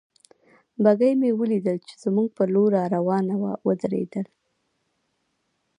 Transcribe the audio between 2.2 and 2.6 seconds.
پر